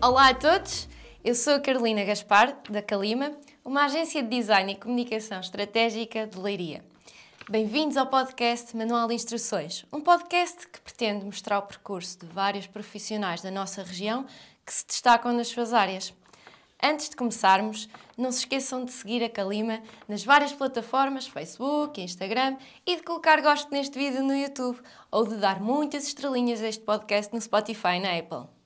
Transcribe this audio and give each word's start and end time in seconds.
Olá 0.00 0.28
a 0.28 0.34
todos, 0.34 0.88
eu 1.24 1.34
sou 1.34 1.54
a 1.54 1.60
Carolina 1.60 2.04
Gaspar, 2.04 2.56
da 2.70 2.80
Calima, 2.80 3.32
uma 3.64 3.84
agência 3.84 4.22
de 4.22 4.28
design 4.28 4.72
e 4.72 4.76
comunicação 4.76 5.40
estratégica 5.40 6.24
de 6.24 6.38
Leiria. 6.38 6.84
Bem-vindos 7.50 7.96
ao 7.96 8.06
podcast 8.06 8.76
Manual 8.76 9.08
de 9.08 9.14
Instruções, 9.14 9.84
um 9.92 10.00
podcast 10.00 10.68
que 10.68 10.80
pretende 10.80 11.24
mostrar 11.24 11.58
o 11.58 11.62
percurso 11.62 12.20
de 12.20 12.26
vários 12.26 12.68
profissionais 12.68 13.42
da 13.42 13.50
nossa 13.50 13.82
região 13.82 14.24
que 14.64 14.72
se 14.72 14.86
destacam 14.86 15.32
nas 15.32 15.48
suas 15.48 15.72
áreas. 15.72 16.14
Antes 16.80 17.08
de 17.08 17.16
começarmos, 17.16 17.88
não 18.16 18.30
se 18.30 18.38
esqueçam 18.38 18.84
de 18.84 18.92
seguir 18.92 19.24
a 19.24 19.28
Calima 19.28 19.82
nas 20.06 20.24
várias 20.24 20.52
plataformas, 20.52 21.26
Facebook, 21.26 22.00
Instagram 22.00 22.56
e 22.86 22.94
de 22.94 23.02
colocar 23.02 23.42
gosto 23.42 23.72
neste 23.72 23.98
vídeo 23.98 24.22
no 24.22 24.32
YouTube 24.32 24.78
ou 25.10 25.26
de 25.26 25.38
dar 25.38 25.60
muitas 25.60 26.06
estrelinhas 26.06 26.62
a 26.62 26.68
este 26.68 26.84
podcast 26.84 27.34
no 27.34 27.40
Spotify 27.40 27.96
e 27.96 28.00
na 28.00 28.16
Apple. 28.16 28.57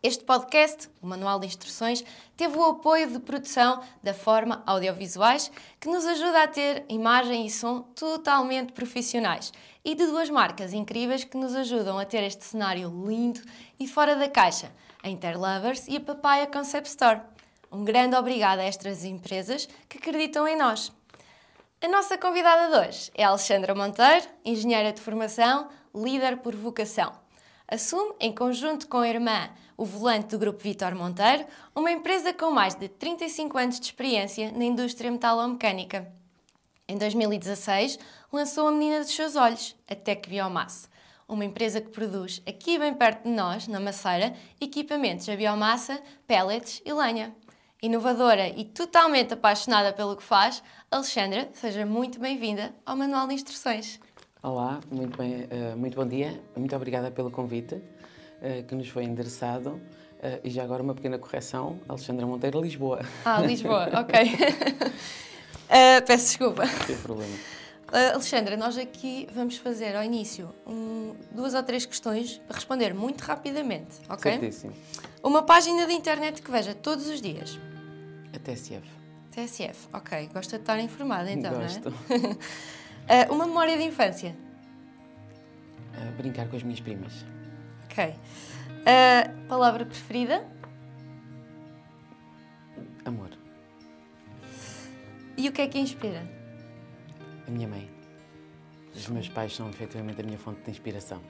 Este 0.00 0.22
podcast, 0.22 0.88
o 1.02 1.06
Manual 1.08 1.40
de 1.40 1.46
Instruções, 1.46 2.04
teve 2.36 2.56
o 2.56 2.64
apoio 2.64 3.10
de 3.10 3.18
produção 3.18 3.82
da 4.00 4.14
Forma 4.14 4.62
Audiovisuais, 4.64 5.50
que 5.80 5.88
nos 5.88 6.06
ajuda 6.06 6.44
a 6.44 6.46
ter 6.46 6.84
imagem 6.88 7.44
e 7.44 7.50
som 7.50 7.82
totalmente 7.82 8.72
profissionais, 8.72 9.52
e 9.84 9.96
de 9.96 10.06
duas 10.06 10.30
marcas 10.30 10.72
incríveis 10.72 11.24
que 11.24 11.36
nos 11.36 11.52
ajudam 11.54 11.98
a 11.98 12.04
ter 12.04 12.22
este 12.22 12.44
cenário 12.44 12.88
lindo 13.06 13.40
e 13.80 13.88
fora 13.88 14.14
da 14.14 14.28
caixa– 14.28 14.72
a 15.02 15.08
Interlovers 15.08 15.86
e 15.88 15.96
a 15.96 16.00
Papaya 16.00 16.46
Concept 16.46 16.88
Store. 16.88 17.20
Um 17.70 17.84
grande 17.84 18.16
obrigado 18.16 18.60
a 18.60 18.64
estas 18.64 19.04
empresas 19.04 19.68
que 19.88 19.98
acreditam 19.98 20.46
em 20.46 20.56
nós. 20.56 20.92
A 21.80 21.88
nossa 21.88 22.18
convidada 22.18 22.68
de 22.68 22.88
hoje 22.88 23.10
é 23.14 23.24
Alexandra 23.24 23.74
Monteiro, 23.74 24.26
engenheira 24.44 24.92
de 24.92 25.00
formação, 25.00 25.68
líder 25.94 26.38
por 26.38 26.54
vocação. 26.54 27.12
Assume, 27.70 28.14
em 28.18 28.34
conjunto 28.34 28.88
com 28.88 28.96
a 28.96 29.08
irmã, 29.08 29.50
o 29.76 29.84
volante 29.84 30.28
do 30.28 30.38
Grupo 30.38 30.62
Vitor 30.62 30.94
Monteiro, 30.94 31.44
uma 31.76 31.92
empresa 31.92 32.32
com 32.32 32.50
mais 32.50 32.74
de 32.74 32.88
35 32.88 33.58
anos 33.58 33.78
de 33.78 33.84
experiência 33.84 34.50
na 34.52 34.64
indústria 34.64 35.10
metalomecânica. 35.10 36.10
Em 36.88 36.96
2016, 36.96 37.98
lançou 38.32 38.68
a 38.68 38.72
menina 38.72 39.00
dos 39.00 39.14
seus 39.14 39.36
olhos, 39.36 39.76
a 39.86 39.94
Tec 39.94 40.30
Biomass, 40.30 40.88
uma 41.28 41.44
empresa 41.44 41.78
que 41.78 41.90
produz 41.90 42.40
aqui 42.48 42.78
bem 42.78 42.94
perto 42.94 43.24
de 43.24 43.34
nós, 43.34 43.68
na 43.68 43.78
Maceira, 43.78 44.34
equipamentos 44.58 45.28
a 45.28 45.36
biomassa, 45.36 46.00
pellets 46.26 46.80
e 46.86 46.92
lenha. 46.94 47.36
Inovadora 47.82 48.48
e 48.48 48.64
totalmente 48.64 49.34
apaixonada 49.34 49.92
pelo 49.92 50.16
que 50.16 50.22
faz, 50.22 50.62
Alexandra, 50.90 51.50
seja 51.52 51.84
muito 51.84 52.18
bem-vinda 52.18 52.74
ao 52.86 52.96
Manual 52.96 53.28
de 53.28 53.34
Instruções. 53.34 54.00
Olá, 54.48 54.80
muito, 54.90 55.18
bem, 55.18 55.44
uh, 55.44 55.76
muito 55.76 55.94
bom 55.94 56.06
dia, 56.06 56.40
muito 56.56 56.74
obrigada 56.74 57.10
pelo 57.10 57.30
convite 57.30 57.74
uh, 57.74 58.64
que 58.66 58.74
nos 58.74 58.88
foi 58.88 59.04
endereçado. 59.04 59.72
Uh, 59.72 60.40
e 60.42 60.48
já 60.48 60.64
agora 60.64 60.82
uma 60.82 60.94
pequena 60.94 61.18
correção, 61.18 61.78
Alexandra 61.86 62.26
Monteiro, 62.26 62.58
Lisboa. 62.58 63.02
Ah, 63.26 63.42
Lisboa, 63.42 63.90
ok. 64.00 64.38
peço 66.06 66.28
desculpa. 66.28 66.64
Não 66.64 66.86
tem 66.86 66.96
problema. 66.96 67.34
Uh, 67.34 68.14
Alexandra, 68.14 68.56
nós 68.56 68.78
aqui 68.78 69.28
vamos 69.34 69.58
fazer 69.58 69.94
ao 69.94 70.02
início 70.02 70.48
um, 70.66 71.14
duas 71.30 71.52
ou 71.52 71.62
três 71.62 71.84
questões 71.84 72.38
para 72.46 72.54
responder 72.56 72.94
muito 72.94 73.20
rapidamente, 73.20 73.98
ok? 74.08 74.32
Certíssimo. 74.32 74.72
Uma 75.22 75.42
página 75.42 75.86
de 75.86 75.92
internet 75.92 76.40
que 76.40 76.50
veja 76.50 76.74
todos 76.74 77.06
os 77.06 77.20
dias. 77.20 77.60
A 78.34 78.38
TSF. 78.38 78.88
TSF, 79.30 79.88
ok. 79.92 80.30
Gosta 80.32 80.56
de 80.56 80.62
estar 80.62 80.80
informada 80.80 81.30
então, 81.30 81.52
Gosto. 81.52 81.90
não 81.90 82.16
é? 82.16 83.28
uh, 83.28 83.28
uma 83.36 83.46
memória 83.46 83.76
de 83.76 83.84
infância. 83.84 84.47
Uh, 85.98 86.12
brincar 86.16 86.48
com 86.48 86.56
as 86.56 86.62
minhas 86.62 86.80
primas. 86.80 87.24
Ok. 87.84 88.14
palavra 89.48 89.84
preferida? 89.84 90.46
Amor. 93.04 93.30
E 95.36 95.48
o 95.48 95.52
que 95.52 95.62
é 95.62 95.68
que 95.68 95.78
inspira? 95.78 96.28
A 97.46 97.50
minha 97.50 97.66
mãe. 97.66 97.90
Os 98.94 99.08
meus 99.08 99.28
pais 99.28 99.54
são 99.54 99.68
efetivamente 99.70 100.20
a 100.20 100.24
minha 100.24 100.38
fonte 100.38 100.62
de 100.62 100.70
inspiração. 100.70 101.20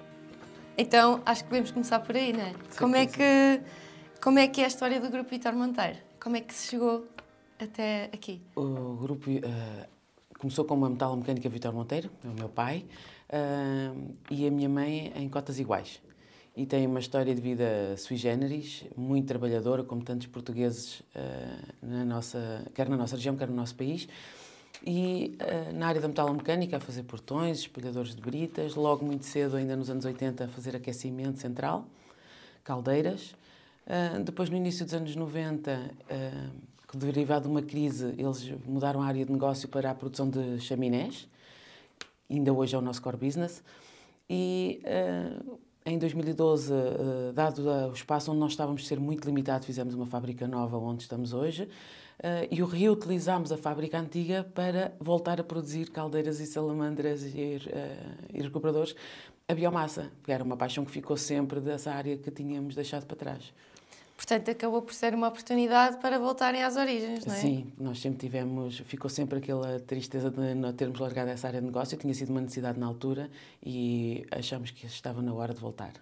Então, 0.77 1.21
acho 1.27 1.45
que 1.45 1.51
devemos 1.51 1.71
começar 1.71 2.01
por 2.01 2.17
aí, 2.17 2.33
não 2.33 2.41
é? 2.41 2.55
Como 2.79 2.97
é 2.97 3.07
que 3.07 3.61
como 4.21 4.39
é 4.39 4.49
que 4.49 4.61
é 4.61 4.65
a 4.65 4.69
história 4.69 5.01
do 5.01 5.11
grupo 5.11 5.31
Vitor 5.31 5.53
Monteiro? 5.53 5.99
Como 6.21 6.37
é 6.37 6.41
que 6.41 6.53
se 6.53 6.69
chegou 6.69 7.07
até 7.59 8.05
aqui? 8.07 8.43
O 8.57 8.97
grupo 8.97 9.31
uh, 9.31 9.87
começou 10.39 10.65
com 10.65 10.75
uma 10.75 10.91
metalomecânica 10.91 11.49
Vitor 11.49 11.73
Monteiro, 11.73 12.11
é 12.25 12.29
o 12.29 12.33
meu 12.33 12.49
pai, 12.49 12.85
uh, 13.31 14.15
e 14.31 14.47
a 14.47 14.51
minha 14.51 14.69
mãe 14.69 15.13
em 15.17 15.29
cotas 15.29 15.59
iguais. 15.59 16.01
E 16.57 16.67
tem 16.67 16.87
uma 16.87 16.99
história 16.99 17.35
de 17.35 17.41
vida 17.41 17.97
sui 17.97 18.17
generis, 18.17 18.85
muito 18.97 19.27
trabalhadora, 19.27 19.85
como 19.85 20.03
tantos 20.03 20.27
portugueses, 20.27 21.01
uh, 21.01 21.87
na 21.87 22.05
nossa, 22.05 22.65
quer 22.75 22.89
na 22.89 22.97
nossa 22.97 23.17
região, 23.17 23.37
quer 23.37 23.49
no 23.49 23.55
nosso 23.55 23.75
país 23.75 24.09
e 24.85 25.37
uh, 25.41 25.77
na 25.77 25.89
área 25.89 26.01
da 26.01 26.09
metalomecânica 26.09 26.77
a 26.77 26.81
fazer 26.81 27.03
portões, 27.03 27.61
espelhadores 27.61 28.15
de 28.15 28.21
britas, 28.21 28.75
logo 28.75 29.05
muito 29.05 29.25
cedo, 29.25 29.57
ainda 29.57 29.77
nos 29.77 29.91
anos 29.91 30.05
80, 30.05 30.45
a 30.45 30.49
fazer 30.49 30.77
aquecimento 30.77 31.39
central, 31.39 31.87
caldeiras. 32.63 33.35
Uh, 33.87 34.23
depois, 34.23 34.51
no 34.51 34.57
início 34.57 34.85
dos 34.85 34.95
anos 34.95 35.17
90, 35.17 35.91
uh, 36.11 36.97
derivado 36.97 37.47
de 37.47 37.51
uma 37.51 37.63
crise, 37.63 38.15
eles 38.17 38.51
mudaram 38.67 39.03
a 39.03 39.07
área 39.07 39.25
de 39.25 39.33
negócio 39.33 39.69
para 39.69 39.91
a 39.91 39.95
produção 39.95 40.29
de 40.29 40.61
chaminés, 40.61 41.29
ainda 42.31 42.53
hoje 42.53 42.75
é 42.75 42.79
o 42.79 42.83
nosso 42.83 43.03
core 43.03 43.17
business. 43.17 43.63
E 44.29 44.83
uh, 44.85 45.59
em 45.87 45.99
2012, 45.99 46.71
dado 47.35 47.67
o 47.67 47.93
espaço 47.93 48.31
onde 48.31 48.41
nós 48.41 48.53
estávamos 48.53 48.85
a 48.85 48.87
ser 48.87 49.01
muito 49.01 49.25
limitados, 49.25 49.67
fizemos 49.67 49.95
uma 49.95 50.05
fábrica 50.05 50.47
nova 50.47 50.77
onde 50.77 51.03
estamos 51.03 51.33
hoje 51.33 51.69
uh, 52.19 52.49
e 52.51 52.63
reutilizámos 52.63 53.53
a 53.53 53.57
fábrica 53.57 53.99
antiga 53.99 54.45
para 54.55 54.93
voltar 55.01 55.41
a 55.41 55.45
produzir 55.45 55.91
caldeiras 55.91 56.41
e 56.41 56.47
salamandras 56.47 57.23
e, 57.23 57.57
uh, 57.57 58.35
e 58.35 58.43
recuperadores 58.43 58.95
a 59.47 59.55
biomassa, 59.55 60.11
que 60.23 60.31
era 60.31 60.45
uma 60.45 60.57
paixão 60.57 60.85
que 60.85 60.91
ficou 60.91 61.17
sempre 61.17 61.61
dessa 61.61 61.91
área 61.91 62.17
que 62.17 62.31
tínhamos 62.31 62.75
deixado 62.75 63.07
para 63.07 63.17
trás. 63.17 63.53
Portanto, 64.19 64.51
acabou 64.51 64.83
por 64.83 64.93
ser 64.93 65.15
uma 65.15 65.29
oportunidade 65.29 65.99
para 65.99 66.19
voltarem 66.19 66.65
às 66.65 66.77
origens, 66.77 67.25
não 67.25 67.33
é? 67.33 67.39
Sim, 67.39 67.73
nós 67.79 68.01
sempre 68.01 68.19
tivemos, 68.19 68.79
ficou 68.81 69.09
sempre 69.09 69.39
aquela 69.39 69.79
tristeza 69.79 70.29
de 70.29 70.57
não 70.57 70.73
termos 70.73 70.99
largado 70.99 71.31
essa 71.31 71.47
área 71.47 71.61
de 71.61 71.67
negócio, 71.67 71.97
tinha 71.97 72.13
sido 72.13 72.31
uma 72.31 72.41
necessidade 72.41 72.81
na 72.81 72.87
altura 72.87 73.31
e 73.65 74.27
achamos 74.33 74.73
que 74.73 74.87
estava 74.87 75.23
na 75.23 75.33
hora 75.33 75.55
de 75.55 75.61
voltar. 75.61 75.93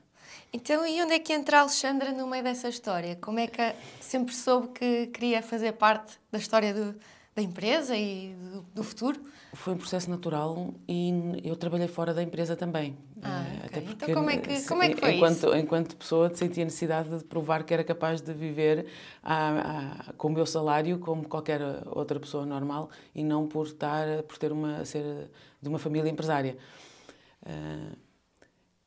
Então, 0.50 0.86
e 0.86 1.02
onde 1.02 1.12
é 1.12 1.18
que 1.18 1.30
entra 1.30 1.58
a 1.58 1.60
Alexandra 1.60 2.10
no 2.10 2.26
meio 2.26 2.42
dessa 2.42 2.70
história? 2.70 3.16
Como 3.16 3.38
é 3.38 3.46
que 3.46 3.74
sempre 4.00 4.34
soube 4.34 4.68
que 4.68 5.08
queria 5.08 5.42
fazer 5.42 5.72
parte 5.72 6.18
da 6.32 6.38
história 6.38 6.72
do, 6.72 6.98
da 7.34 7.42
empresa 7.42 7.94
e 7.94 8.34
do, 8.34 8.62
do, 8.76 8.82
futuro? 8.82 9.20
Foi 9.52 9.74
um 9.74 9.76
processo 9.76 10.08
natural 10.08 10.72
e 10.88 11.12
eu 11.44 11.54
trabalhei 11.54 11.86
fora 11.86 12.14
da 12.14 12.22
empresa 12.22 12.56
também. 12.56 12.96
Ah, 13.22 13.44
eh, 13.44 13.56
okay. 13.56 13.66
Até 13.66 13.80
porque, 13.80 14.04
então, 14.04 14.14
como 14.14 14.30
é 14.30 14.36
que, 14.36 14.62
como 14.66 14.82
é 14.82 14.88
que 14.90 14.96
foi 15.00 15.14
enquanto, 15.14 15.36
isso? 15.36 15.56
Enquanto 15.56 15.96
pessoa, 15.96 16.34
sentia 16.34 16.64
a 16.64 16.66
necessidade 16.66 17.18
de 17.18 17.24
provar 17.24 17.64
que 17.64 17.72
era 17.72 17.82
capaz 17.82 18.20
de 18.20 18.32
viver 18.32 18.86
a, 19.22 20.08
a, 20.08 20.12
com 20.14 20.28
o 20.28 20.32
meu 20.32 20.44
salário 20.44 20.98
como 20.98 21.26
qualquer 21.28 21.60
outra 21.86 22.20
pessoa 22.20 22.44
normal 22.44 22.90
e 23.14 23.24
não 23.24 23.46
por, 23.46 23.66
estar, 23.66 24.22
por 24.24 24.36
ter 24.38 24.52
uma, 24.52 24.84
ser 24.84 25.30
de 25.60 25.68
uma 25.68 25.78
família 25.78 26.10
empresária. 26.10 26.56
Uh, 27.42 27.96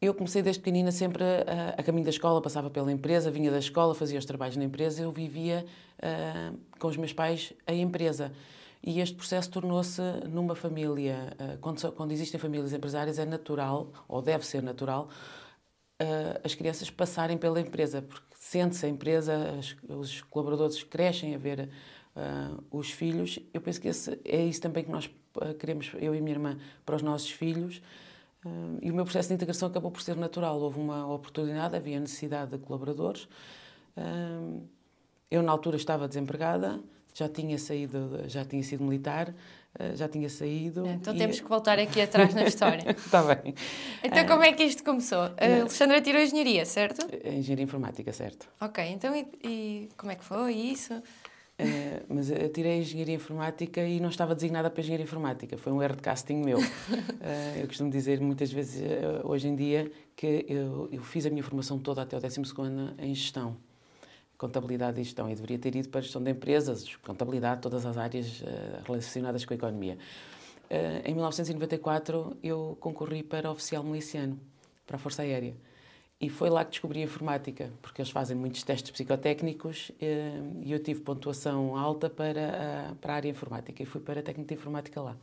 eu 0.02 0.14
comecei 0.14 0.42
desde 0.42 0.62
pequenina 0.62 0.92
sempre 0.92 1.24
a, 1.24 1.76
a, 1.78 1.84
caminho 1.84 2.06
da 2.06 2.10
escola, 2.10 2.42
passava 2.42 2.70
pela 2.70 2.92
empresa, 2.92 3.30
vinha 3.30 3.52
da 3.52 3.60
escola, 3.60 3.94
fazia 3.94 4.18
os 4.18 4.26
trabalhos 4.26 4.56
na 4.56 4.64
empresa, 4.64 5.02
eu 5.02 5.12
vivia 5.12 5.66
uh, 5.98 6.58
com 6.80 6.88
os 6.88 6.96
meus 6.96 7.12
pais 7.12 7.52
a 7.68 7.74
empresa. 7.74 8.32
E 8.82 9.02
este 9.02 9.16
processo 9.16 9.50
tornou-se 9.50 10.02
numa 10.30 10.56
família, 10.56 11.36
uh, 11.40 11.94
quando, 11.94 12.12
existem 12.12 12.40
famílias 12.40 12.72
empresárias, 12.72 13.20
é 13.20 13.26
natural, 13.26 13.92
ou 14.08 14.22
deve 14.22 14.46
ser 14.46 14.64
natural, 14.64 15.10
uh, 16.02 16.40
as 16.44 16.56
crianças 16.56 16.90
passarem 16.90 17.38
pela 17.38 17.60
empresa, 17.60 18.02
porque 18.02 18.26
sente-se 18.36 18.86
a 18.86 18.90
empresa, 18.90 19.60
os 19.88 20.22
colaboradores 20.22 20.82
crescem 20.84 21.36
a 21.36 21.38
ver 21.38 21.70
os 22.72 22.92
filhos. 22.92 23.40
Eu 23.54 23.62
penso 23.62 23.80
que 23.80 23.88
esse, 23.88 24.20
é 24.26 24.44
isso 24.44 24.60
também 24.60 24.84
que 24.84 24.92
nós 24.92 25.10
queremos, 25.60 25.92
eu 26.00 26.14
e 26.16 26.20
minha 26.20 26.36
irmã, 26.36 26.58
para 26.86 26.96
os 26.96 27.02
nossos 27.02 27.30
filhos. 27.30 27.82
E 28.82 28.90
o 28.90 28.94
meu 28.94 29.06
processo 29.06 29.30
de 29.30 29.36
integração 29.36 29.70
acabou 29.70 29.92
por 29.92 30.02
ser 30.02 30.16
natural. 30.18 30.60
Houve 30.60 30.80
uma 30.80 31.08
oportunidade, 31.14 31.76
havia 31.76 32.00
necessidade 32.00 32.52
de 32.52 32.58
colaboradores. 32.58 33.28
Eu, 35.30 35.44
na 35.44 35.52
altura, 35.52 35.78
estava 35.78 36.08
desempregada, 36.08 36.82
já 37.14 37.28
tinha 37.28 37.58
saído, 37.58 38.24
já 38.28 38.46
tinha 38.46 38.64
sido 38.64 38.84
militar, 38.84 39.30
uh, 39.30 39.96
já 39.96 40.08
tinha 40.08 40.30
saído. 40.30 40.86
É, 40.86 40.94
então 40.94 41.14
e... 41.14 41.18
temos 41.18 41.40
que 41.40 41.48
voltar 41.48 41.80
aqui 41.80 42.02
atrás 42.02 42.34
na 42.34 42.44
história. 42.44 42.92
Está 42.92 43.22
bem. 43.36 43.54
Então, 44.04 44.26
como 44.26 44.44
é 44.44 44.54
que 44.54 44.64
isto 44.64 44.84
começou? 44.84 45.20
A 45.20 45.62
Alexandra 45.62 46.02
tirou 46.02 46.22
engenharia, 46.22 46.66
certo? 46.66 47.06
Engenharia 47.26 47.64
informática, 47.64 48.12
certo. 48.14 48.48
Ok, 48.62 48.84
então 48.84 49.16
e, 49.16 49.28
e 49.44 49.90
como 49.98 50.12
é 50.12 50.16
que 50.16 50.24
foi 50.24 50.54
isso? 50.54 51.02
Uh, 51.60 52.06
mas 52.08 52.32
eu 52.32 52.48
tirei 52.54 52.80
engenharia 52.80 53.16
informática 53.16 53.82
e 53.82 54.00
não 54.00 54.08
estava 54.08 54.34
designada 54.34 54.70
para 54.70 54.80
engenharia 54.80 55.04
informática, 55.04 55.58
foi 55.58 55.74
um 55.74 55.84
erro 55.84 55.98
de 55.98 56.02
casting 56.02 56.38
meu. 56.38 56.58
Uh, 56.58 56.64
eu 57.60 57.68
costumo 57.68 57.92
dizer 57.92 58.22
muitas 58.22 58.50
vezes 58.50 58.82
uh, 58.82 59.28
hoje 59.28 59.50
em 59.50 59.56
dia 59.58 59.92
que 60.16 60.46
eu, 60.48 60.88
eu, 60.90 61.04
fiz 61.04 61.26
a 61.26 61.30
minha 61.30 61.44
formação 61.44 61.78
toda 61.78 62.02
até 62.02 62.16
o 62.16 62.20
12 62.22 62.40
em 62.98 63.14
gestão, 63.14 63.58
contabilidade 64.40 65.02
e 65.02 65.04
gestão 65.04 65.30
e 65.30 65.36
deveria 65.36 65.60
ter 65.60 65.76
ido 65.76 65.90
para 65.90 66.00
gestão 66.00 66.24
de 66.24 66.32
empresas, 66.32 66.96
contabilidade, 66.96 67.62
todas 67.62 67.86
as 67.86 67.98
áreas 67.98 68.40
uh, 68.40 68.46
relacionadas 68.88 69.44
com 69.44 69.54
a 69.54 69.58
economia. 69.58 69.98
Uh, 70.72 71.06
em 71.06 71.14
1994 71.14 72.38
eu 72.42 72.78
concorri 72.80 73.22
para 73.22 73.52
oficial 73.52 73.84
miliciano, 73.84 74.40
para 74.88 74.96
a 74.96 75.00
Força 75.00 75.24
Aérea. 75.24 75.54
E 76.22 76.30
foi 76.30 76.50
lá 76.50 76.64
que 76.64 76.72
descobri 76.72 77.02
a 77.02 77.04
informática, 77.04 77.72
porque 77.82 78.02
eles 78.02 78.12
fazem 78.12 78.36
muitos 78.36 78.64
testes 78.64 78.90
psicotécnicos 78.92 79.90
uh, 79.90 80.62
e 80.64 80.72
eu 80.72 80.82
tive 80.82 81.02
pontuação 81.02 81.76
alta 81.76 82.10
para 82.10 82.92
a, 82.92 82.96
para 82.96 83.14
a 83.14 83.16
área 83.18 83.30
informática 83.30 83.84
e 83.84 83.86
fui 83.86 84.00
para 84.00 84.22
a 84.22 84.24
técnica 84.24 84.48
de 84.48 84.60
informática 84.60 85.02
lá. 85.02 85.18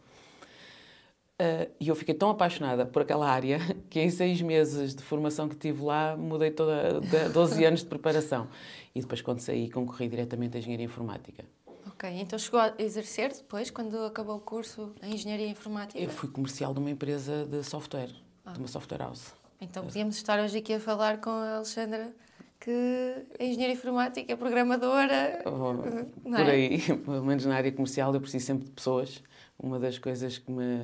Uh, 1.39 1.71
e 1.79 1.89
eu 1.89 1.95
fiquei 1.95 2.15
tão 2.15 2.31
apaixonada 2.31 2.87
por 2.87 3.03
aquela 3.03 3.29
área 3.29 3.59
que 3.91 4.01
em 4.01 4.09
seis 4.09 4.41
meses 4.41 4.95
de 4.95 5.03
formação 5.03 5.47
que 5.47 5.55
tive 5.55 5.83
lá 5.83 6.17
mudei 6.17 6.51
toda 6.51 6.99
12 7.31 7.63
anos 7.63 7.81
de 7.81 7.87
preparação 7.87 8.49
e 8.95 9.03
depois 9.03 9.21
quando 9.21 9.41
saí 9.41 9.69
concorri 9.69 10.09
diretamente 10.09 10.57
à 10.57 10.61
engenharia 10.61 10.87
informática. 10.87 11.45
Ok, 11.87 12.09
então 12.11 12.39
chegou 12.39 12.59
a 12.59 12.73
exercer 12.79 13.35
depois 13.35 13.71
quando 13.71 13.99
acabou 14.05 14.37
o 14.37 14.41
curso 14.41 14.95
em 15.03 15.13
engenharia 15.13 15.47
informática? 15.47 15.99
Eu 15.99 16.09
fui 16.09 16.31
comercial 16.31 16.73
de 16.73 16.81
uma 16.81 16.91
empresa 16.91 17.45
de 17.45 17.63
software, 17.63 18.11
ah. 18.45 18.53
de 18.53 18.59
uma 18.59 18.69
software 18.69 18.99
house. 18.99 19.35
Então 19.61 19.85
podíamos 19.85 20.17
estar 20.17 20.39
hoje 20.41 20.57
aqui 20.57 20.73
a 20.73 20.81
falar 20.81 21.21
com 21.21 21.29
a 21.29 21.57
Alexandra 21.57 22.15
que 22.59 23.27
a 23.39 23.45
engenharia 23.45 23.75
informática 23.75 24.33
é 24.33 24.37
programadora. 24.37 25.43
Oh, 25.45 25.75
por 26.23 26.35
é? 26.35 26.51
aí, 26.51 26.81
pelo 27.05 27.25
menos 27.25 27.45
na 27.45 27.57
área 27.57 27.71
comercial 27.71 28.15
eu 28.15 28.21
preciso 28.23 28.47
sempre 28.47 28.65
de 28.65 28.71
pessoas 28.71 29.23
uma 29.59 29.79
das 29.79 29.99
coisas 29.99 30.39
que 30.39 30.51
me 30.51 30.79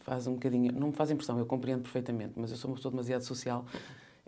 faz 0.00 0.26
um 0.26 0.34
bocadinho. 0.34 0.72
Não 0.72 0.88
me 0.88 0.92
faz 0.92 1.10
impressão, 1.10 1.38
eu 1.38 1.46
compreendo 1.46 1.82
perfeitamente, 1.82 2.32
mas 2.36 2.50
eu 2.50 2.56
sou 2.56 2.70
uma 2.70 2.76
pessoa 2.76 2.90
demasiado 2.90 3.22
social. 3.22 3.64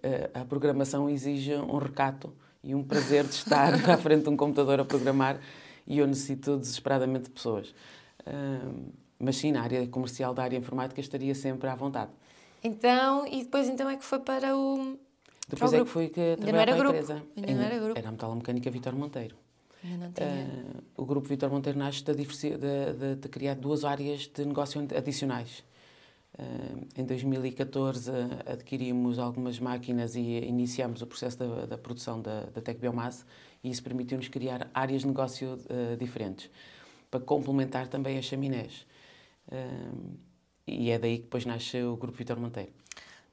Eh, 0.02 0.30
a 0.34 0.44
programação 0.44 1.08
exige 1.08 1.54
um 1.54 1.78
recato 1.78 2.32
e 2.62 2.74
um 2.74 2.82
prazer 2.82 3.24
de 3.24 3.34
estar 3.34 3.74
à 3.90 3.96
frente 3.96 4.24
de 4.24 4.28
um 4.28 4.36
computador 4.36 4.80
a 4.80 4.84
programar 4.84 5.40
e 5.86 5.98
eu 5.98 6.06
necessito 6.06 6.56
desesperadamente 6.56 7.24
de 7.24 7.30
pessoas. 7.30 7.74
Mas 9.18 9.36
sim, 9.36 9.52
na 9.52 9.62
área 9.62 9.86
comercial 9.86 10.34
da 10.34 10.42
área 10.42 10.56
informática 10.56 11.00
estaria 11.00 11.34
sempre 11.34 11.68
à 11.68 11.76
vontade. 11.76 12.10
Então, 12.62 13.24
e 13.26 13.44
depois 13.44 13.68
então 13.68 13.88
é 13.88 13.96
que 13.96 14.04
foi 14.04 14.18
para 14.18 14.56
o. 14.56 14.98
Depois 15.48 15.70
para 15.70 15.78
o 15.78 15.82
é 15.82 15.84
que 15.84 15.90
fui 15.90 16.08
que 16.08 16.36
trabalhar 16.40 16.76
para 16.76 16.86
a 16.86 16.88
empresa. 16.88 17.22
Ainda 17.36 17.52
não 17.54 17.62
era 17.62 17.78
grupo. 17.78 17.98
Era 17.98 18.08
a 18.08 18.12
metalomecânica 18.12 18.70
Vitor 18.70 18.94
Monteiro. 18.96 19.36
Uh, 19.84 20.82
o 20.96 21.04
Grupo 21.04 21.26
Vitor 21.26 21.50
Monteiro 21.50 21.78
nasce 21.78 22.04
de, 22.04 22.14
de, 22.14 23.16
de, 23.16 23.28
criar 23.28 23.54
duas 23.56 23.84
áreas 23.84 24.28
de 24.28 24.44
negócio 24.44 24.80
adicionais. 24.96 25.64
Uh, 26.38 26.86
em 26.96 27.04
2014 27.04 28.10
adquirimos 28.46 29.18
algumas 29.18 29.58
máquinas 29.58 30.14
e 30.14 30.20
iniciamos 30.20 31.02
o 31.02 31.06
processo 31.06 31.36
da, 31.38 31.66
da 31.66 31.76
produção 31.76 32.22
da, 32.22 32.44
da 32.44 32.62
Tec 32.62 32.80
Biomass 32.80 33.26
e 33.62 33.70
isso 33.70 33.82
permitiu-nos 33.82 34.28
criar 34.28 34.70
áreas 34.72 35.02
de 35.02 35.08
negócio 35.08 35.54
uh, 35.54 35.96
diferentes 35.98 36.48
para 37.10 37.20
complementar 37.20 37.88
também 37.88 38.16
as 38.16 38.24
chaminés. 38.24 38.86
e 40.66 40.90
é 40.90 40.98
daí 40.98 41.18
que 41.18 41.24
depois 41.24 41.44
nasce 41.44 41.82
o 41.82 41.96
Grupo 41.96 42.16
Vitor 42.16 42.38
Monteiro. 42.38 42.72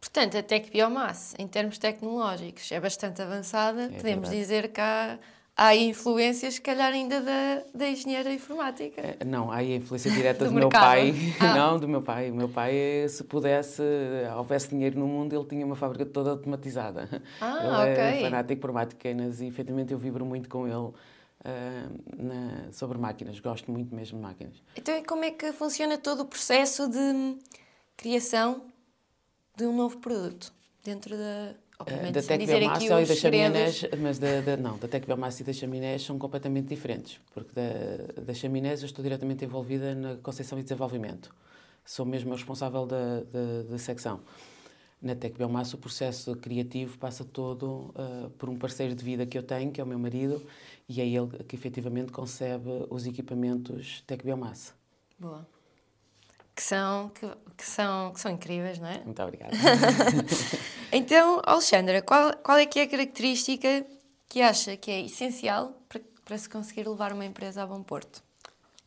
Portanto, 0.01 0.37
a 0.37 0.43
Tec 0.43 0.69
Biomass, 0.71 1.35
em 1.37 1.47
termos 1.47 1.77
tecnológicos, 1.77 2.71
é 2.71 2.79
bastante 2.79 3.21
avançada. 3.21 3.83
É 3.83 3.87
Podemos 3.87 4.29
verdade. 4.29 4.37
dizer 4.37 4.71
que 4.73 4.81
há 4.81 5.19
há 5.59 5.75
influências, 5.75 6.53
se 6.53 6.61
calhar, 6.61 6.93
ainda 6.93 7.19
da, 7.19 7.63
da 7.73 7.89
engenharia 7.89 8.33
informática. 8.33 9.01
Eh, 9.01 9.25
não, 9.25 9.51
há 9.51 9.57
a 9.57 9.63
influência 9.63 10.09
direta 10.09 10.45
do, 10.47 10.51
do 10.51 10.55
meu 10.55 10.69
pai. 10.69 11.13
Ah. 11.39 11.53
Não, 11.59 11.77
do 11.77 11.87
meu 11.87 12.01
pai. 12.01 12.31
O 12.31 12.35
meu 12.35 12.47
pai, 12.47 12.73
se 13.09 13.23
pudesse, 13.25 13.81
houvesse 14.37 14.69
dinheiro 14.69 14.97
no 14.97 15.05
mundo, 15.05 15.35
ele 15.35 15.45
tinha 15.45 15.65
uma 15.65 15.75
fábrica 15.75 16.05
toda 16.05 16.31
automatizada. 16.31 17.09
Ah, 17.41 17.59
ele 17.83 17.91
ok. 17.91 18.03
é 18.03 18.21
fanático 18.21 18.61
por 18.61 18.71
máquinas 18.71 19.41
e, 19.41 19.47
efetivamente, 19.47 19.91
eu 19.91 19.97
vibro 19.99 20.25
muito 20.25 20.47
com 20.47 20.65
ele. 20.65 20.93
Uh, 21.39 22.21
na, 22.21 22.69
sobre 22.73 22.97
máquinas, 22.97 23.39
gosto 23.39 23.71
muito 23.71 23.95
mesmo 23.95 24.17
de 24.17 24.23
máquinas. 24.23 24.61
Então, 24.75 25.01
como 25.05 25.23
é 25.23 25.31
que 25.31 25.53
funciona 25.53 25.97
todo 25.97 26.23
o 26.23 26.25
processo 26.25 26.89
de 26.89 27.37
criação 27.95 28.63
de 29.55 29.65
um 29.65 29.73
novo 29.73 29.99
produto 29.99 30.51
dentro 30.83 31.15
da, 31.15 31.55
Obviamente, 31.79 32.13
da 32.13 32.21
Tec 32.21 32.45
Biomassa 32.45 33.01
e 33.01 33.05
da 33.05 33.15
chaminés, 33.15 33.85
mas 34.01 34.19
da, 34.19 34.41
da, 34.41 34.57
não, 34.57 34.77
da 34.77 34.87
Tec 34.87 35.05
Biomassa 35.05 35.41
e 35.41 35.45
da 35.45 35.53
chaminés 35.53 36.03
são 36.03 36.19
completamente 36.19 36.67
diferentes, 36.67 37.21
porque 37.33 37.51
da, 37.55 38.21
da 38.21 38.33
chaminés 38.33 38.81
eu 38.81 38.85
estou 38.85 39.01
diretamente 39.01 39.45
envolvida 39.45 39.95
na 39.95 40.17
concepção 40.17 40.59
e 40.59 40.63
desenvolvimento. 40.63 41.33
Sou 41.85 42.05
mesmo 42.05 42.33
responsável 42.33 42.85
da, 42.85 43.21
da, 43.21 43.63
da 43.69 43.77
secção. 43.77 44.19
Na 45.01 45.15
Tec 45.15 45.37
Biomassa 45.37 45.77
o 45.77 45.79
processo 45.79 46.35
criativo 46.35 46.97
passa 46.97 47.23
todo 47.23 47.93
uh, 47.95 48.29
por 48.37 48.49
um 48.49 48.57
parceiro 48.57 48.93
de 48.93 49.03
vida 49.03 49.25
que 49.25 49.37
eu 49.37 49.43
tenho, 49.43 49.71
que 49.71 49.79
é 49.79 49.83
o 49.83 49.87
meu 49.87 49.97
marido, 49.97 50.45
e 50.89 50.99
é 50.99 51.07
ele 51.07 51.29
que 51.47 51.55
efetivamente 51.55 52.11
concebe 52.11 52.69
os 52.89 53.07
equipamentos 53.07 54.03
Tec 54.05 54.21
Biomassa. 54.21 54.73
Boa 55.17 55.47
que 56.59 56.63
são, 56.63 57.07
que, 57.09 57.25
que, 57.55 57.65
são, 57.65 58.11
que 58.11 58.19
são 58.19 58.31
incríveis, 58.33 58.79
não 58.79 58.89
é? 58.89 59.01
Muito 59.05 59.23
obrigada. 59.23 59.55
então, 60.91 61.41
Alexandra, 61.45 62.01
qual, 62.01 62.35
qual 62.37 62.57
é 62.57 62.65
que 62.65 62.79
é 62.79 62.83
a 62.83 62.87
característica 62.87 63.85
que 64.27 64.41
acha 64.41 64.77
que 64.77 64.91
é 64.91 65.01
essencial 65.01 65.73
para, 65.87 66.01
para 66.25 66.37
se 66.37 66.49
conseguir 66.49 66.87
levar 66.87 67.13
uma 67.13 67.25
empresa 67.25 67.63
a 67.63 67.67
bom 67.67 67.81
porto? 67.81 68.23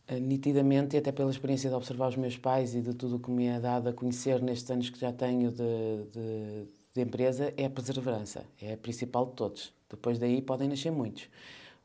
Eh, 0.09 0.19
nitidamente, 0.21 0.97
e 0.97 0.99
até 0.99 1.13
pela 1.13 1.31
experiência 1.31 1.71
de 1.71 1.77
observar 1.77 2.09
os 2.09 2.17
meus 2.17 2.37
pais 2.37 2.75
e 2.75 2.81
de 2.81 2.93
tudo 2.95 3.17
o 3.17 3.19
que 3.21 3.31
me 3.31 3.47
é 3.47 3.61
dado 3.61 3.89
a 3.89 3.93
conhecer 3.93 4.43
nestes 4.43 4.71
anos 4.71 4.91
que 4.91 4.99
já 4.99 5.13
tenho 5.13 5.51
de, 5.51 6.05
de, 6.13 6.69
de 6.95 7.01
empresa, 7.01 7.53
é 7.57 7.67
a 7.67 7.71
perseverança. 7.71 8.45
É 8.61 8.75
a 8.75 8.77
principal 8.77 9.27
de 9.27 9.33
todos. 9.33 9.73
Depois 9.89 10.19
daí 10.19 10.43
podem 10.43 10.69
nascer 10.69 10.91
muitos. 10.91 11.29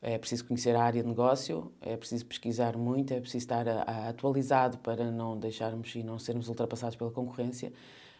É 0.00 0.16
preciso 0.16 0.44
conhecer 0.44 0.76
a 0.76 0.82
área 0.82 1.02
de 1.02 1.08
negócio, 1.08 1.72
é 1.80 1.96
preciso 1.96 2.24
pesquisar 2.26 2.76
muito, 2.76 3.12
é 3.12 3.20
preciso 3.20 3.38
estar 3.38 3.68
a, 3.68 3.82
a 3.82 4.08
atualizado 4.08 4.78
para 4.78 5.10
não 5.10 5.36
deixarmos 5.36 5.92
e 5.94 6.02
não 6.04 6.18
sermos 6.18 6.48
ultrapassados 6.48 6.96
pela 6.96 7.10
concorrência, 7.10 7.72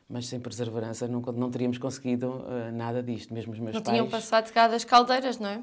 mas 0.09 0.27
sem 0.27 0.41
perseverança 0.41 1.07
não, 1.07 1.21
não 1.21 1.50
teríamos 1.50 1.79
conseguido 1.79 2.29
uh, 2.29 2.73
nada 2.73 3.03
disto, 3.03 3.33
mesmo 3.35 3.53
os 3.53 3.59
meus 3.59 3.75
não 3.75 3.83
pais... 3.83 3.99
Não 3.99 4.07
tinham 4.07 4.11
passado 4.11 4.53
cá 4.53 4.69
das 4.69 4.85
caldeiras, 4.85 5.38
não 5.38 5.49
é? 5.49 5.62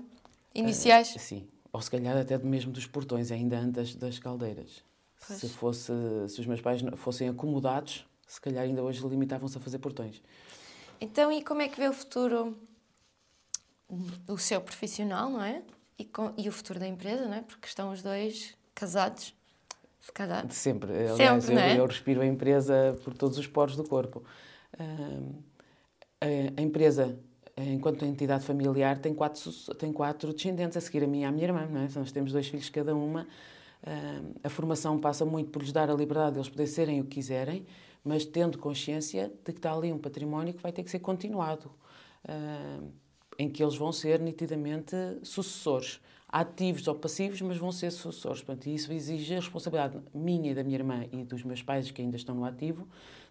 Iniciais? 0.54 1.16
Uh, 1.16 1.20
sim, 1.20 1.48
ou 1.72 1.82
se 1.82 1.90
calhar 1.90 2.16
até 2.18 2.38
mesmo 2.38 2.72
dos 2.72 2.86
portões, 2.86 3.32
ainda 3.32 3.58
antes 3.58 3.96
das 3.96 4.20
caldeiras. 4.20 4.84
Se, 5.18 5.50
fosse, 5.50 5.92
se 6.30 6.40
os 6.40 6.46
meus 6.46 6.62
pais 6.62 6.82
fossem 6.98 7.28
acomodados, 7.28 8.06
se 8.28 8.40
calhar 8.40 8.64
ainda 8.64 8.84
hoje 8.84 9.06
limitavam-se 9.08 9.58
a 9.58 9.62
fazer 9.62 9.80
portões. 9.80 10.22
Então, 11.02 11.32
e 11.32 11.44
como 11.44 11.64
é 11.64 11.68
que 11.68 11.78
vê 11.78 11.88
o 11.88 11.94
futuro 11.94 12.56
do 13.90 14.38
seu 14.38 14.62
profissional, 14.62 15.30
não 15.32 15.42
é? 15.42 15.64
e, 15.98 16.06
com, 16.06 16.34
e 16.38 16.48
o 16.48 16.52
futuro 16.52 16.80
da 16.80 16.88
empresa, 16.88 17.26
não 17.26 17.34
é? 17.34 17.42
Porque 17.42 17.68
estão 17.68 17.92
os 17.92 18.02
dois 18.02 18.54
casados, 18.74 19.34
se 20.06 20.12
calhar. 20.12 20.46
De 20.46 20.54
sempre. 20.54 20.92
Aliás, 20.92 21.44
sempre, 21.44 21.56
eu, 21.56 21.60
é? 21.60 21.80
eu, 21.80 21.86
respiro 21.88 22.22
a 22.22 22.28
empresa 22.28 22.96
por 23.04 23.16
todos 23.16 23.40
os 23.40 23.48
poros 23.48 23.76
do 23.76 23.84
corpo. 23.84 24.24
Uh, 24.80 25.34
a, 26.22 26.60
a, 26.60 26.62
empresa, 26.62 27.18
enquanto 27.58 28.06
entidade 28.06 28.46
familiar, 28.46 29.00
tem 29.00 29.16
quatro, 29.16 29.52
tem 29.80 29.92
quatro 29.92 30.32
descendentes 30.32 30.78
a 30.78 30.82
seguir 30.82 31.04
a 31.04 31.08
mim 31.08 31.22
e 31.22 31.26
à 31.26 31.32
minha 31.32 31.46
irmã, 31.46 31.66
não 31.66 31.82
é? 31.82 31.88
Nós 31.96 32.12
temos 32.12 32.32
dois 32.32 32.48
filhos 32.48 32.70
cada 32.70 32.96
uma. 32.96 33.28
A 34.44 34.50
formação 34.50 35.00
passa 35.00 35.26
muito 35.26 35.52
por 35.52 35.62
lhes 35.62 35.72
dar 35.72 35.92
a 35.92 35.94
liberdade 35.94 36.34
de 36.34 36.40
eles 36.40 36.50
poderem 36.50 36.72
serem 36.72 37.02
o 37.02 37.04
que 37.04 37.16
quiserem, 37.16 37.66
mas 38.04 38.26
tendo 38.26 38.58
consciência 38.58 39.32
de 39.44 39.52
que 39.54 39.60
está 39.60 39.74
ali 39.74 39.92
um 39.92 40.00
património 40.00 40.56
que 40.56 40.62
vai 40.62 40.72
ter 40.72 40.84
que 40.84 40.90
ser 40.90 41.00
continuado. 41.00 41.72
Em 43.38 43.48
que 43.48 43.62
eles 43.62 43.76
vão 43.76 43.92
ser 43.92 44.20
nitidamente 44.20 44.96
sucessores, 45.22 46.00
ativos 46.28 46.88
ou 46.88 46.96
passivos, 46.96 47.42
mas 47.42 47.58
vão 47.58 47.72
ser 47.72 47.92
sucessores. 47.92 48.42
Portanto, 48.42 48.68
isso 48.68 48.92
exige 48.92 49.34
a 49.34 49.40
responsabilidade 49.40 50.00
minha 50.14 50.52
e 50.52 50.56
da 50.56 50.64
minha 50.64 50.78
irmã 50.78 51.06
e 51.12 51.24
dos 51.24 51.44
meus 51.44 51.62
pais 51.62 51.90
que 51.92 52.02
ainda 52.02 52.16
estão 52.16 52.36
no 52.36 52.46
ativo 52.46 52.88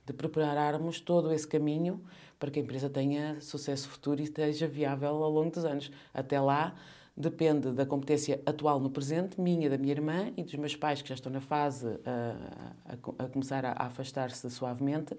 de 0.06 0.12
prepararmos 0.12 1.00
todo 1.00 1.32
esse 1.32 1.46
caminho 1.46 2.02
para 2.38 2.50
que 2.50 2.58
a 2.58 2.62
empresa 2.62 2.90
tenha 2.90 3.40
sucesso 3.40 3.88
futuro 3.88 4.20
e 4.20 4.24
esteja 4.24 4.66
viável 4.66 5.08
ao 5.08 5.30
longo 5.30 5.50
dos 5.50 5.64
anos. 5.64 5.90
Até 6.12 6.38
lá, 6.40 6.74
depende 7.16 7.70
da 7.72 7.86
competência 7.86 8.40
atual 8.44 8.80
no 8.80 8.90
presente, 8.90 9.40
minha, 9.40 9.70
da 9.70 9.78
minha 9.78 9.92
irmã 9.92 10.32
e 10.36 10.42
dos 10.42 10.54
meus 10.54 10.76
pais 10.76 11.00
que 11.00 11.08
já 11.08 11.14
estão 11.14 11.32
na 11.32 11.40
fase 11.40 11.86
a, 12.04 12.92
a, 12.92 13.24
a 13.24 13.28
começar 13.28 13.64
a, 13.64 13.72
a 13.72 13.86
afastar-se 13.86 14.50
suavemente, 14.50 15.16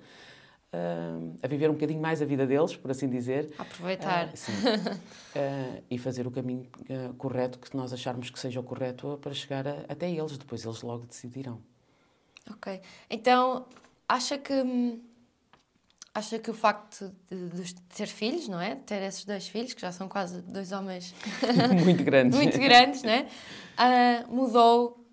uh, 0.75 1.37
a 1.41 1.47
viver 1.47 1.69
um 1.69 1.73
bocadinho 1.73 2.01
mais 2.01 2.21
a 2.21 2.25
vida 2.25 2.45
deles, 2.45 2.75
por 2.75 2.91
assim 2.91 3.09
dizer. 3.09 3.53
Aproveitar. 3.57 4.27
Uh, 4.27 4.37
sim. 4.37 4.51
uh, 4.51 5.83
e 5.89 5.97
fazer 5.97 6.27
o 6.27 6.31
caminho 6.31 6.67
correto 7.17 7.59
que 7.59 7.75
nós 7.75 7.93
acharmos 7.93 8.29
que 8.29 8.39
seja 8.39 8.59
o 8.59 8.63
correto 8.63 9.17
para 9.21 9.33
chegar 9.33 9.67
a, 9.67 9.85
até 9.87 10.09
eles. 10.09 10.37
Depois 10.37 10.65
eles 10.65 10.81
logo 10.81 11.05
decidirão. 11.05 11.59
Ok. 12.51 12.81
Então, 13.09 13.65
acha 14.07 14.37
que. 14.37 15.01
Acha 16.13 16.39
que 16.39 16.49
o 16.49 16.53
facto 16.53 17.13
de, 17.29 17.49
de, 17.49 17.75
ter 17.93 18.07
filhos, 18.07 18.47
não 18.47 18.61
é? 18.61 18.75
De 18.75 18.83
ter 18.83 19.01
esses 19.01 19.25
dois 19.25 19.49
filhos, 19.49 19.73
que 19.73 19.81
já 19.81 19.91
são 19.91 20.07
quase 20.07 20.41
dois 20.43 20.71
homens 20.71 21.13
muito 21.83 22.05
grandes, 22.05 22.39
muito 22.39 22.57
grandes, 22.57 23.03
não 23.03 23.11
é? 23.11 23.27
mudou 24.29 25.05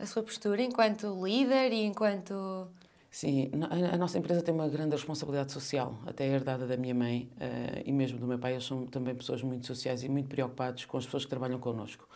a 0.00 0.06
sua 0.06 0.22
postura 0.22 0.62
enquanto 0.62 1.22
líder 1.22 1.74
e 1.74 1.84
enquanto 1.84 2.70
Sim, 3.14 3.48
a 3.92 3.96
nossa 3.96 4.18
empresa 4.18 4.42
tem 4.42 4.52
uma 4.52 4.66
grande 4.66 4.96
responsabilidade 4.96 5.52
social, 5.52 6.00
até 6.04 6.26
herdada 6.26 6.66
da 6.66 6.76
minha 6.76 6.96
mãe 6.96 7.30
uh, 7.36 7.80
e 7.86 7.92
mesmo 7.92 8.18
do 8.18 8.26
meu 8.26 8.40
pai. 8.40 8.54
Eles 8.54 8.64
são 8.64 8.86
também 8.86 9.14
pessoas 9.14 9.40
muito 9.40 9.66
sociais 9.66 10.02
e 10.02 10.08
muito 10.08 10.28
preocupados 10.28 10.84
com 10.84 10.98
as 10.98 11.04
pessoas 11.04 11.22
que 11.22 11.30
trabalham 11.30 11.60
connosco. 11.60 12.08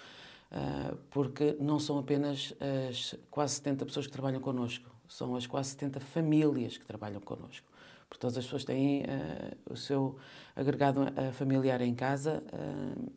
Uh, 0.50 0.96
porque 1.08 1.56
não 1.60 1.78
são 1.78 2.00
apenas 2.00 2.52
as 2.90 3.14
quase 3.30 3.54
70 3.54 3.86
pessoas 3.86 4.06
que 4.08 4.12
trabalham 4.12 4.40
connosco, 4.40 4.90
são 5.08 5.36
as 5.36 5.46
quase 5.46 5.68
70 5.68 6.00
famílias 6.00 6.76
que 6.76 6.84
trabalham 6.84 7.20
connosco. 7.20 7.64
Porque 8.08 8.20
todas 8.20 8.36
as 8.36 8.42
pessoas 8.42 8.64
têm 8.64 9.02
uh, 9.02 9.72
o 9.72 9.76
seu 9.76 10.16
agregado 10.56 11.02
familiar 11.34 11.80
em 11.80 11.94
casa 11.94 12.42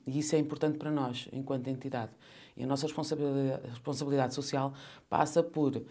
e 0.05 0.19
isso 0.19 0.35
é 0.35 0.37
importante 0.37 0.77
para 0.77 0.91
nós, 0.91 1.27
enquanto 1.33 1.67
entidade. 1.67 2.11
E 2.55 2.63
a 2.63 2.67
nossa 2.67 2.85
responsabilidade, 2.85 3.67
responsabilidade 3.67 4.35
social 4.35 4.71
passa 5.09 5.41
por 5.41 5.81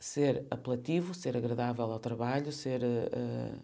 ser 0.00 0.46
apelativo, 0.50 1.12
ser 1.12 1.36
agradável 1.36 1.84
ao 1.84 1.98
trabalho, 1.98 2.50
ser 2.50 2.82
uh, 2.82 3.56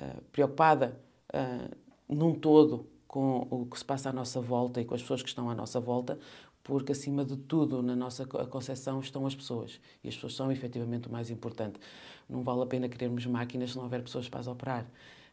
uh, 0.00 0.22
preocupada 0.30 0.96
uh, 1.34 1.76
num 2.08 2.34
todo 2.34 2.86
com 3.08 3.48
o 3.50 3.66
que 3.66 3.76
se 3.76 3.84
passa 3.84 4.10
à 4.10 4.12
nossa 4.12 4.40
volta 4.40 4.80
e 4.80 4.84
com 4.84 4.94
as 4.94 5.02
pessoas 5.02 5.22
que 5.22 5.28
estão 5.28 5.50
à 5.50 5.54
nossa 5.54 5.80
volta, 5.80 6.18
porque 6.62 6.92
acima 6.92 7.24
de 7.24 7.36
tudo 7.36 7.82
na 7.82 7.96
nossa 7.96 8.24
concepção 8.26 9.00
estão 9.00 9.26
as 9.26 9.34
pessoas 9.34 9.80
e 10.04 10.08
as 10.08 10.14
pessoas 10.14 10.34
são 10.34 10.52
efetivamente 10.52 11.08
o 11.08 11.12
mais 11.12 11.30
importante. 11.30 11.80
Não 12.28 12.42
vale 12.42 12.62
a 12.62 12.66
pena 12.66 12.88
querermos 12.88 13.26
máquinas 13.26 13.70
se 13.70 13.76
não 13.76 13.84
houver 13.84 14.02
pessoas 14.02 14.28
para 14.28 14.40
as 14.40 14.46
operar. 14.46 14.86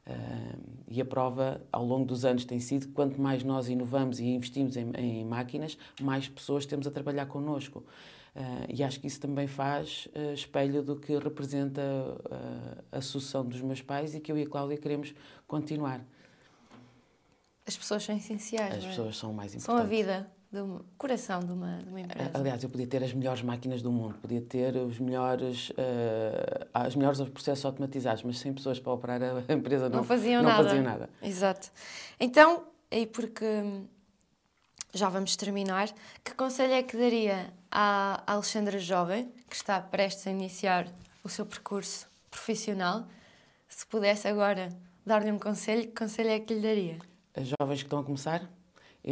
Uh, 0.06 0.60
e 0.88 1.00
a 1.00 1.06
prova 1.06 1.62
ao 1.72 1.86
longo 1.86 2.06
dos 2.06 2.26
anos 2.26 2.44
tem 2.44 2.60
sido 2.60 2.88
que 2.88 2.94
quanto 2.94 3.22
mais 3.22 3.44
nós 3.44 3.70
inovamos 3.70 4.20
e 4.20 4.26
investimos 4.26 4.76
em, 4.76 4.92
em 4.98 5.24
máquinas, 5.24 5.78
mais 6.02 6.28
pessoas 6.28 6.66
temos 6.66 6.88
a 6.88 6.92
trabalhar 6.92 7.28
connosco. 7.28 7.84
Uh, 8.36 8.66
e 8.68 8.84
acho 8.84 9.00
que 9.00 9.06
isso 9.06 9.20
também 9.20 9.46
faz 9.46 10.08
uh, 10.16 10.34
espelho 10.34 10.82
do 10.82 10.96
que 10.96 11.16
representa 11.18 11.82
uh, 11.82 12.84
a 12.92 13.00
sucessão 13.00 13.46
dos 13.46 13.62
meus 13.62 13.80
pais 13.80 14.16
e 14.16 14.20
que 14.20 14.32
eu 14.32 14.38
e 14.38 14.42
a 14.42 14.48
Cláudia 14.48 14.76
queremos 14.76 15.14
continuar. 15.46 16.04
As 17.68 17.78
pessoas 17.78 18.04
são 18.04 18.18
essenciais. 18.18 18.78
As 18.78 18.84
é? 18.84 18.88
pessoas 18.88 19.18
são 19.18 19.30
o 19.30 19.34
mais 19.36 19.54
importantes. 19.54 19.66
São 19.66 19.78
a 19.78 19.84
vida, 19.84 20.28
do 20.52 20.84
coração 20.98 21.42
de 21.42 21.52
uma, 21.52 21.78
de 21.78 21.90
uma 21.90 22.02
empresa. 22.02 22.32
Aliás, 22.34 22.64
eu 22.64 22.70
podia 22.70 22.88
ter 22.88 23.04
as 23.04 23.14
melhores 23.14 23.44
máquinas 23.44 23.84
do 23.84 23.92
mundo, 23.92 24.16
podia 24.16 24.42
ter 24.42 24.76
os 24.76 25.00
melhores, 25.00 25.72
as 26.74 26.96
melhores 26.96 27.22
processos 27.30 27.64
automatizados, 27.66 28.24
mas 28.24 28.40
sem 28.40 28.54
pessoas 28.54 28.80
para 28.80 28.92
operar 28.92 29.22
a 29.24 29.42
empresa 29.54 29.90
não, 29.90 29.98
não 29.98 30.04
faziam 30.04 30.44
não 30.44 30.50
nada. 30.50 30.64
Faziam 30.64 30.84
nada. 30.84 31.10
Exato. 31.22 31.72
Então, 32.20 32.66
e 32.92 33.08
porque 33.08 33.64
já 34.94 35.10
vamos 35.10 35.36
terminar, 35.36 35.90
que 36.24 36.36
conselho 36.36 36.74
é 36.74 36.84
que 36.84 36.96
daria 36.96 37.52
à 37.74 38.24
Alexandra 38.28 38.78
Jovem, 38.78 39.34
que 39.50 39.56
está 39.56 39.82
prestes 39.82 40.28
a 40.28 40.30
iniciar 40.30 40.88
o 41.24 41.30
seu 41.30 41.44
percurso 41.44 42.08
profissional? 42.30 43.08
Se 43.68 43.86
pudesse 43.88 44.28
agora 44.28 44.70
dar-lhe 45.04 45.32
um 45.32 45.40
conselho, 45.40 45.88
que 45.88 45.96
conselho 45.96 46.30
é 46.30 46.40
que 46.40 46.54
lhe 46.54 46.62
daria? 46.62 47.00
As 47.34 47.48
jovens 47.48 47.80
que 47.80 47.88
estão 47.88 48.00
a 48.00 48.04
começar? 48.04 48.48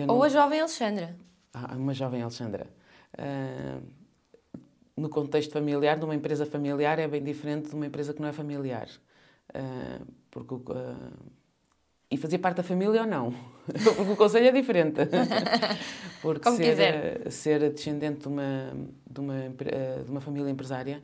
Ou 0.08 0.24
a 0.24 0.30
jovem 0.30 0.60
Alexandra? 0.60 1.18
Ah, 1.52 1.76
uma 1.76 1.94
jovem 1.94 2.22
Alexandra. 2.22 2.68
Uh, 3.18 3.84
no 4.96 5.10
contexto 5.10 5.52
familiar, 5.52 5.98
numa 5.98 6.14
empresa 6.14 6.46
familiar, 6.46 7.00
é 7.00 7.08
bem 7.08 7.24
diferente 7.24 7.70
de 7.70 7.76
uma 7.76 7.88
empresa 7.88 8.14
que 8.14 8.22
não 8.22 8.30
é 8.30 8.32
familiar. 8.32 8.88
Uh, 9.50 10.06
porque 10.30 10.54
uh, 10.54 10.62
e 12.12 12.18
fazer 12.18 12.40
parte 12.40 12.58
da 12.58 12.64
família 12.64 13.02
ou 13.02 13.08
não. 13.08 13.34
Porque 13.96 14.12
o 14.12 14.16
conselho 14.18 14.48
é 14.48 14.52
diferente. 14.52 15.00
Porque 16.22 16.42
Como 16.42 16.58
ser, 16.58 16.70
quiser. 16.70 17.32
ser 17.32 17.72
descendente 17.72 18.22
de 18.22 18.28
uma, 18.28 18.74
de 19.10 19.20
uma, 19.20 19.36
de 20.04 20.12
uma 20.12 20.20
família 20.20 20.50
empresária, 20.50 21.02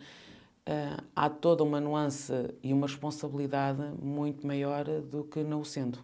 uh, 0.67 1.03
há 1.15 1.29
toda 1.29 1.63
uma 1.63 1.79
nuance 1.79 2.33
e 2.61 2.73
uma 2.73 2.87
responsabilidade 2.87 3.81
muito 4.01 4.45
maior 4.45 4.83
do 4.83 5.23
que 5.23 5.43
não 5.43 5.63
sendo. 5.63 5.97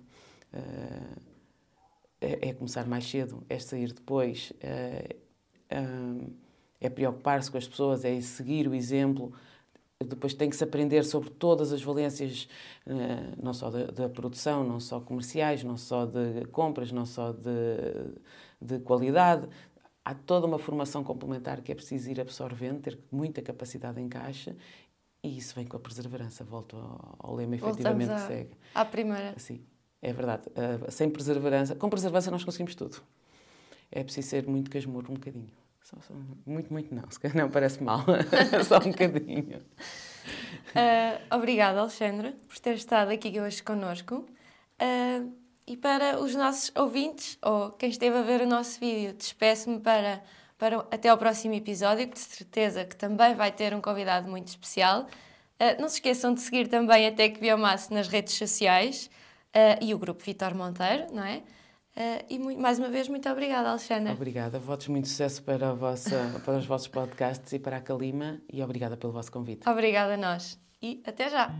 Uh, 0.53 1.33
é, 2.21 2.49
é, 2.49 2.53
começar 2.53 2.87
mais 2.87 3.05
cedo, 3.09 3.43
é 3.49 3.59
sair 3.59 3.91
depois, 3.91 4.53
uh, 4.63 6.33
é 6.79 6.89
preocupar-se 6.89 7.51
com 7.51 7.57
as 7.57 7.67
pessoas, 7.67 8.05
é 8.05 8.19
seguir 8.21 8.67
o 8.67 8.73
exemplo 8.73 9.33
depois 10.03 10.33
tem 10.33 10.49
que 10.49 10.55
se 10.55 10.63
aprender 10.63 11.03
sobre 11.03 11.29
todas 11.29 11.71
as 11.71 11.81
valências, 11.81 12.47
eh, 12.85 13.33
não 13.41 13.53
só 13.53 13.69
da, 13.69 13.85
da, 13.85 14.09
produção, 14.09 14.63
não 14.63 14.79
só 14.79 14.99
comerciais, 14.99 15.63
não 15.63 15.77
só 15.77 16.05
de 16.05 16.45
compras, 16.51 16.91
não 16.91 17.05
só 17.05 17.31
de, 17.31 17.51
de 18.61 18.79
qualidade. 18.79 19.47
Há 20.05 20.13
toda 20.13 20.45
uma 20.45 20.59
formação 20.59 21.03
complementar 21.03 21.61
que 21.61 21.71
é 21.71 21.75
preciso 21.75 22.11
ir 22.11 22.19
absorvendo, 22.19 22.81
ter 22.81 22.99
muita 23.11 23.41
capacidade 23.41 24.01
em 24.01 24.09
caixa 24.09 24.55
e 25.23 25.37
isso 25.37 25.55
vem 25.55 25.65
com 25.65 25.77
a 25.77 25.79
perseverança. 25.79 26.43
Volto 26.43 26.75
ao, 26.75 27.15
ao 27.19 27.35
lema 27.35 27.55
efetivamente 27.55 28.13
que 28.13 28.27
segue. 28.27 28.51
À 28.75 28.83
primeira. 28.83 29.33
Sim, 29.37 29.61
é 30.01 30.11
verdade. 30.11 30.43
Uh, 30.49 30.91
sem 30.91 31.09
perseverança, 31.09 31.75
com 31.75 31.89
perseverança 31.89 32.29
nós 32.29 32.43
conseguimos 32.43 32.75
tudo. 32.75 33.01
É 33.89 34.03
preciso 34.03 34.27
ser 34.27 34.47
muito 34.47 34.69
casmurro 34.69 35.11
um 35.11 35.15
bocadinho. 35.15 35.62
Só, 35.83 35.97
só, 36.07 36.13
muito, 36.45 36.71
muito 36.71 36.95
não, 36.95 37.03
se 37.11 37.19
calhar 37.19 37.35
não 37.35 37.49
parece 37.49 37.83
mal, 37.83 38.05
só 38.65 38.77
um 38.77 38.91
bocadinho. 38.91 39.61
Uh, 40.73 41.35
obrigada, 41.35 41.81
Alexandra, 41.81 42.33
por 42.47 42.57
ter 42.59 42.75
estado 42.75 43.11
aqui 43.11 43.39
hoje 43.39 43.61
connosco. 43.61 44.25
Uh, 44.81 45.33
e 45.67 45.75
para 45.75 46.19
os 46.19 46.33
nossos 46.35 46.71
ouvintes, 46.75 47.37
ou 47.41 47.71
quem 47.71 47.89
esteve 47.89 48.17
a 48.17 48.21
ver 48.21 48.41
o 48.41 48.47
nosso 48.47 48.79
vídeo, 48.79 49.13
despeço-me 49.13 49.79
para, 49.81 50.23
para 50.57 50.79
até 50.89 51.09
ao 51.09 51.17
próximo 51.17 51.53
episódio, 51.53 52.07
que 52.07 52.13
de 52.13 52.19
certeza 52.19 52.85
que 52.85 52.95
também 52.95 53.35
vai 53.35 53.51
ter 53.51 53.73
um 53.73 53.81
convidado 53.81 54.29
muito 54.29 54.47
especial. 54.47 55.01
Uh, 55.59 55.81
não 55.81 55.89
se 55.89 55.95
esqueçam 55.95 56.33
de 56.33 56.39
seguir 56.39 56.69
também 56.69 57.07
a 57.07 57.11
Tec 57.11 57.39
Biomasse 57.41 57.93
nas 57.93 58.07
redes 58.07 58.35
sociais 58.35 59.09
e 59.79 59.93
o 59.93 59.99
grupo 59.99 60.23
Vitor 60.23 60.55
Monteiro, 60.55 61.13
não 61.13 61.23
é? 61.23 61.43
Uh, 61.95 62.25
e 62.27 62.39
muito, 62.39 62.59
mais 62.59 62.79
uma 62.79 62.89
vez, 62.89 63.07
muito 63.07 63.29
obrigada, 63.29 63.69
Alexandra. 63.69 64.13
Obrigada. 64.13 64.57
Votos 64.57 64.87
muito 64.87 65.07
sucesso 65.07 65.43
para, 65.43 65.69
a 65.69 65.73
vossa, 65.73 66.41
para 66.43 66.57
os 66.57 66.65
vossos 66.65 66.87
podcasts 66.87 67.53
e 67.53 67.59
para 67.59 67.77
a 67.77 67.81
Calima 67.81 68.41
e 68.51 68.63
obrigada 68.63 68.97
pelo 68.97 69.13
vosso 69.13 69.31
convite. 69.31 69.67
Obrigada 69.69 70.15
a 70.15 70.17
nós 70.17 70.59
e 70.81 71.01
até 71.05 71.29
já! 71.29 71.51